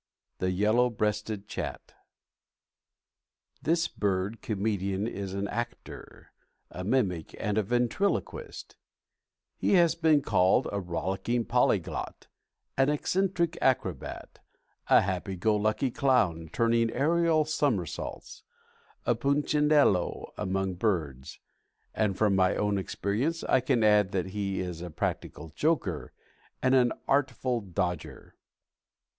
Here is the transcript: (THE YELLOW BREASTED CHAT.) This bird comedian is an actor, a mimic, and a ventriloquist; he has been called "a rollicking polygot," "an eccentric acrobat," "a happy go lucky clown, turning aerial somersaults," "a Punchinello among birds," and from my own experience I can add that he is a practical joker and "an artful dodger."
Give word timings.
(THE 0.39 0.49
YELLOW 0.49 0.89
BREASTED 0.89 1.47
CHAT.) 1.47 1.93
This 3.61 3.87
bird 3.87 4.41
comedian 4.41 5.05
is 5.05 5.35
an 5.35 5.47
actor, 5.47 6.31
a 6.71 6.83
mimic, 6.83 7.35
and 7.39 7.55
a 7.55 7.61
ventriloquist; 7.61 8.75
he 9.57 9.73
has 9.73 9.93
been 9.93 10.23
called 10.23 10.67
"a 10.71 10.79
rollicking 10.79 11.45
polygot," 11.45 12.25
"an 12.79 12.89
eccentric 12.89 13.59
acrobat," 13.61 14.39
"a 14.87 15.01
happy 15.01 15.35
go 15.35 15.55
lucky 15.55 15.91
clown, 15.91 16.49
turning 16.51 16.89
aerial 16.93 17.45
somersaults," 17.45 18.41
"a 19.05 19.13
Punchinello 19.13 20.33
among 20.35 20.73
birds," 20.73 21.39
and 21.93 22.17
from 22.17 22.35
my 22.35 22.55
own 22.55 22.79
experience 22.79 23.43
I 23.43 23.59
can 23.59 23.83
add 23.83 24.13
that 24.13 24.29
he 24.29 24.61
is 24.61 24.81
a 24.81 24.89
practical 24.89 25.49
joker 25.49 26.11
and 26.59 26.73
"an 26.73 26.91
artful 27.07 27.61
dodger." 27.61 28.33